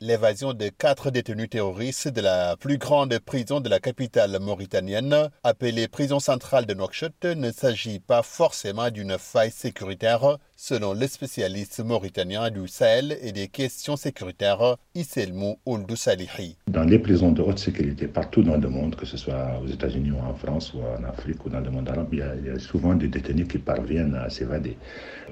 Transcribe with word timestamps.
L'évasion 0.00 0.54
de 0.54 0.68
quatre 0.68 1.10
détenus 1.10 1.50
terroristes 1.50 2.06
de 2.06 2.20
la 2.20 2.56
plus 2.56 2.78
grande 2.78 3.18
prison 3.18 3.58
de 3.58 3.68
la 3.68 3.80
capitale 3.80 4.38
mauritanienne, 4.40 5.28
appelée 5.42 5.88
prison 5.88 6.20
centrale 6.20 6.66
de 6.66 6.74
Nouakchott, 6.74 7.24
ne 7.24 7.50
s'agit 7.50 7.98
pas 7.98 8.22
forcément 8.22 8.92
d'une 8.92 9.18
faille 9.18 9.50
sécuritaire, 9.50 10.38
selon 10.54 10.94
le 10.94 11.04
spécialiste 11.08 11.80
mauritanien 11.84 12.48
du 12.50 12.68
Sahel 12.68 13.18
et 13.22 13.32
des 13.32 13.48
questions 13.48 13.96
sécuritaires, 13.96 14.76
Iselmou 14.94 15.58
Ouldou 15.66 15.96
Salihi. 15.96 16.56
Dans 16.68 16.84
les 16.84 17.00
prisons 17.00 17.32
de 17.32 17.42
haute 17.42 17.58
sécurité 17.58 18.06
partout 18.06 18.44
dans 18.44 18.56
le 18.56 18.68
monde, 18.68 18.94
que 18.94 19.06
ce 19.06 19.16
soit 19.16 19.60
aux 19.60 19.66
États-Unis 19.66 20.12
ou 20.12 20.18
en 20.20 20.34
France 20.34 20.74
ou 20.74 20.78
en 20.78 21.02
Afrique 21.08 21.44
ou 21.44 21.48
dans 21.48 21.60
le 21.60 21.70
monde 21.72 21.88
arabe, 21.88 22.10
il 22.12 22.18
y 22.20 22.22
a, 22.22 22.36
il 22.36 22.46
y 22.46 22.50
a 22.50 22.58
souvent 22.60 22.94
des 22.94 23.08
détenus 23.08 23.48
qui 23.48 23.58
parviennent 23.58 24.14
à 24.14 24.30
s'évader. 24.30 24.78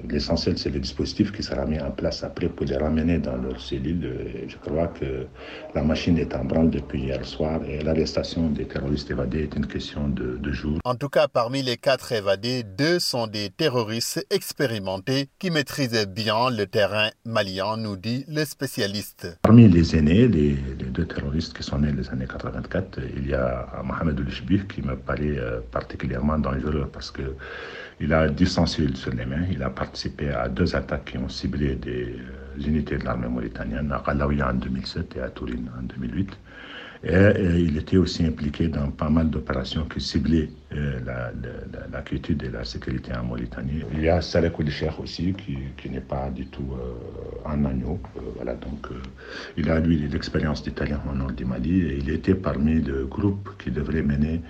L'essentiel, 0.09 0.57
c'est 0.57 0.69
le 0.69 0.79
dispositif 0.79 1.31
qui 1.31 1.41
sera 1.41 1.65
mis 1.65 1.79
en 1.79 1.91
place 1.91 2.25
après 2.25 2.49
pour 2.49 2.65
les 2.65 2.75
ramener 2.75 3.17
dans 3.19 3.37
leur 3.37 3.61
cellule 3.61 4.47
je 4.63 4.69
crois 4.69 4.87
que 4.87 5.27
la 5.75 5.83
machine 5.83 6.17
est 6.17 6.35
en 6.35 6.45
branle 6.45 6.69
depuis 6.69 7.01
hier 7.03 7.23
soir 7.25 7.61
et 7.67 7.79
l'arrestation 7.81 8.49
des 8.49 8.65
terroristes 8.65 9.11
évadés 9.11 9.43
est 9.43 9.55
une 9.55 9.67
question 9.67 10.07
de, 10.07 10.37
de 10.37 10.51
jour. 10.51 10.79
En 10.83 10.95
tout 10.95 11.09
cas, 11.09 11.27
parmi 11.27 11.61
les 11.61 11.77
quatre 11.77 12.11
évadés, 12.11 12.63
deux 12.63 12.99
sont 12.99 13.27
des 13.27 13.49
terroristes 13.49 14.25
expérimentés 14.29 15.29
qui 15.39 15.51
maîtrisent 15.51 16.07
bien 16.07 16.49
le 16.49 16.65
terrain 16.65 17.09
malien, 17.25 17.77
nous 17.77 17.97
dit 17.97 18.25
le 18.27 18.45
spécialiste. 18.45 19.37
Parmi 19.41 19.67
les 19.67 19.95
aînés, 19.95 20.27
les, 20.27 20.55
les 20.79 20.89
deux 20.91 21.05
terroristes 21.05 21.55
qui 21.55 21.63
sont 21.63 21.79
nés 21.79 21.91
les 21.91 22.09
années 22.09 22.27
84, 22.27 22.99
il 23.15 23.27
y 23.27 23.33
a 23.33 23.67
Mohamed 23.83 24.19
Oulishbih 24.19 24.67
qui 24.67 24.81
me 24.81 24.95
paraît 24.95 25.37
euh, 25.37 25.59
particulièrement 25.71 26.37
dangereux 26.37 26.89
parce 26.91 27.11
que 27.11 27.35
il 27.99 28.13
a 28.13 28.27
du 28.29 28.45
sensible 28.45 28.95
sur 28.95 29.11
les 29.13 29.25
mains. 29.25 29.45
Il 29.51 29.63
a 29.63 29.69
participé 29.69 30.29
à 30.29 30.47
deux 30.49 30.75
attaques 30.75 31.05
qui 31.05 31.17
ont 31.17 31.29
ciblé 31.29 31.75
des 31.75 32.15
unités 32.65 32.97
de 32.97 33.05
l'armée 33.05 33.27
mauritanienne, 33.27 33.91
à 33.91 34.01
Kalaouia 34.05 34.49
en 34.49 34.53
2007 34.53 35.15
et 35.17 35.21
à 35.21 35.29
Tourine 35.29 35.69
en 35.77 35.83
2008. 35.83 36.37
Et, 37.03 37.09
et, 37.09 37.59
il 37.59 37.77
était 37.77 37.97
aussi 37.97 38.25
impliqué 38.25 38.67
dans 38.69 38.89
pas 38.91 39.09
mal 39.09 39.29
d'opérations 39.29 39.85
qui 39.85 40.01
ciblaient 40.01 40.49
la, 40.71 41.31
la, 41.31 41.87
la, 41.91 42.01
quiétude 42.01 42.43
et 42.43 42.49
la 42.49 42.65
sécurité 42.65 43.13
en 43.15 43.23
Mauritanie. 43.23 43.83
Il 43.93 44.01
y 44.01 44.09
a 44.09 44.21
Salek 44.21 44.69
Cheikh 44.69 44.99
aussi, 44.99 45.33
qui, 45.33 45.57
qui 45.77 45.89
n'est 45.89 46.01
pas 46.01 46.29
du 46.29 46.47
tout 46.47 46.67
euh, 46.73 47.49
un 47.49 47.63
agneau. 47.65 47.99
Euh, 48.17 48.55
donc, 48.55 48.87
il 49.55 49.69
a, 49.69 49.79
lui, 49.79 50.07
l'expérience 50.07 50.63
d'Italien 50.63 51.01
au 51.09 51.15
nord 51.15 51.31
du 51.31 51.45
Mali 51.45 51.81
et 51.81 51.97
il 51.97 52.09
était 52.09 52.35
parmi 52.35 52.81
le 52.81 53.05
groupe 53.05 53.49
qui 53.61 53.71
devrait 53.71 54.01
mener 54.01 54.41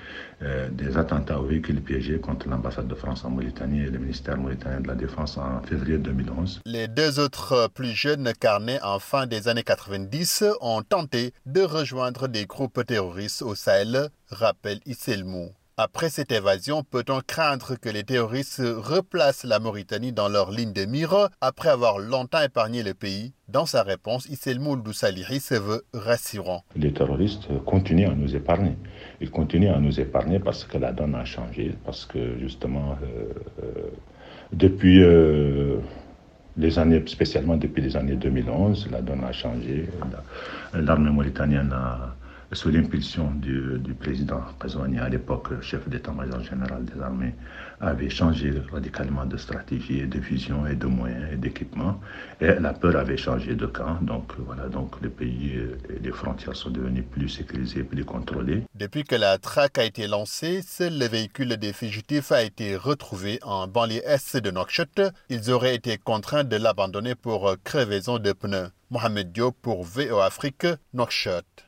des 0.72 0.98
attentats 0.98 1.40
aux 1.40 1.46
véhicules 1.46 1.82
piégés 1.82 2.20
contre 2.20 2.48
l'ambassade 2.48 2.88
de 2.88 2.94
France 2.94 3.26
en 3.26 3.32
Mauritanie 3.32 3.82
et 3.82 3.90
le 3.90 3.98
ministère 3.98 4.38
mauritanien 4.38 4.82
de 4.82 4.88
la 4.88 4.94
Défense 4.94 5.36
en 5.38 5.64
février 5.64 5.98
2011. 5.98 6.62
Les 6.66 6.88
deux 6.88 7.20
autres 7.20 7.70
plus 7.74 7.92
jeunes 7.92 8.32
carnets 8.40 8.80
en 8.84 9.00
fin 9.00 9.26
des 9.26 9.48
années 9.48 9.64
90 9.64 10.44
ont 10.62 10.84
tenté 10.84 11.34
de 11.48 11.62
rejoindre 11.62 12.28
des 12.28 12.46
groupes 12.46 12.86
terroristes 12.86 13.42
au 13.42 13.56
Sahel, 13.56 14.10
rappelle 14.30 14.80
Isselmou. 14.86 15.50
Après 15.80 16.10
cette 16.10 16.32
évasion, 16.32 16.82
peut-on 16.82 17.20
craindre 17.20 17.76
que 17.80 17.88
les 17.88 18.04
terroristes 18.04 18.64
replacent 18.66 19.44
la 19.44 19.60
Mauritanie 19.60 20.12
dans 20.12 20.28
leur 20.28 20.50
ligne 20.50 20.74
de 20.74 20.86
mire 20.86 21.30
après 21.40 21.70
avoir 21.70 22.00
longtemps 22.00 22.42
épargné 22.42 22.82
le 22.82 22.96
pays? 22.96 23.34
Dans 23.48 23.68
sa 23.68 23.84
réponse, 23.84 24.28
Isselmou 24.28 24.82
Saliri 24.92 25.40
se 25.40 25.54
veut 25.54 25.86
rassurant. 25.94 26.64
Les 26.76 26.92
terroristes 26.92 27.48
continuent 27.68 28.10
à 28.10 28.16
nous 28.16 28.36
épargner. 28.36 28.76
Ils 29.22 29.30
continuent 29.30 29.70
à 29.70 29.80
nous 29.80 30.00
épargner 30.00 30.40
parce 30.40 30.64
que 30.64 30.80
la 30.80 30.92
donne 30.94 31.14
a 31.14 31.26
changé, 31.26 31.76
parce 31.86 32.08
que 32.08 32.40
justement, 32.40 32.98
euh, 33.04 33.34
euh, 33.64 33.92
depuis... 34.54 35.04
Euh, 35.04 35.78
les 36.60 36.80
années, 36.80 37.04
spécialement 37.06 37.56
depuis 37.56 37.84
les 37.84 37.96
années 37.96 38.16
2011, 38.16 38.90
la 38.90 39.02
donne 39.02 39.24
a 39.24 39.32
changé. 39.32 39.88
L'armée 40.74 41.12
mauritanienne 41.12 41.72
a, 41.72 42.16
sous 42.54 42.70
l'impulsion 42.70 43.32
du, 43.32 43.78
du, 43.80 43.94
président 43.94 44.42
Kazouani, 44.60 45.00
à 45.00 45.10
l'époque 45.10 45.62
chef 45.62 45.88
d'état-major 45.90 46.42
général 46.42 46.86
des 46.86 47.02
armées, 47.02 47.36
avait 47.82 48.10
changé 48.10 48.54
radicalement 48.72 49.26
de 49.26 49.38
stratégie 49.38 50.00
et 50.00 50.08
de 50.08 50.20
vision 50.20 50.66
et 50.66 50.76
de 50.76 50.88
moyens 50.88 51.26
et 51.34 51.36
d'équipement. 51.36 52.00
Et 52.40 52.48
la 52.48 52.74
peur 52.74 52.96
avait 52.96 53.18
changé 53.18 53.56
de 53.56 53.66
camp. 53.66 54.00
Donc 54.02 54.34
voilà, 54.40 54.68
donc 54.70 55.00
le 55.02 55.10
pays 55.10 55.60
et 55.90 56.00
les 56.02 56.12
frontières 56.12 56.56
sont 56.56 56.70
devenues 56.70 57.04
plus 57.04 57.30
sécurisées, 57.30 57.84
plus 57.84 58.06
contrôlées. 58.06 58.64
Depuis 58.76 59.04
que 59.04 59.16
la 59.16 59.38
traque 59.38 59.78
a 59.78 59.84
été 59.84 60.08
lancée, 60.08 60.62
seul 60.62 60.98
le 60.98 61.08
véhicule 61.08 61.58
des 61.58 61.74
fugitifs 61.74 62.32
a 62.32 62.44
été 62.44 62.76
retrouvé 62.76 63.40
en 63.44 63.68
banlieue 63.68 64.02
est 64.06 64.38
de 64.38 64.52
Nouakchott. 64.52 65.02
Ils 65.30 65.52
auraient 65.52 65.76
été 65.76 65.98
contraints 65.98 66.44
de 66.44 66.56
l'abandonner 66.56 67.16
pour 67.16 67.56
crevaison 67.64 68.20
de 68.20 68.32
pneus. 68.32 68.70
Mohamed 68.90 69.34
Diop 69.34 69.56
pour 69.62 69.84
VO 69.84 70.20
Afrique, 70.20 70.68
Nouakchott. 70.94 71.67